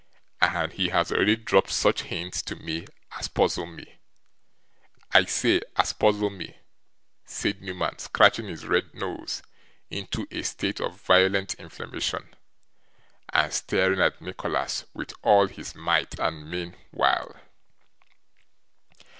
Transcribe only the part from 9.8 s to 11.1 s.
into a state of